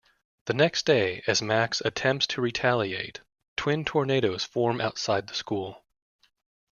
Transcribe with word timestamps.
The 0.47 0.55
next 0.55 0.87
day, 0.87 1.21
as 1.27 1.43
Max 1.43 1.79
attempts 1.85 2.25
to 2.25 2.41
retaliate, 2.41 3.19
twin 3.55 3.85
tornadoes 3.85 4.43
form 4.43 4.81
outside 4.81 5.27
the 5.27 5.35
school. 5.35 5.85